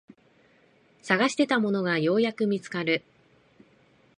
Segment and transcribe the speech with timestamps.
[1.03, 3.03] 探していたものがようやく見つかる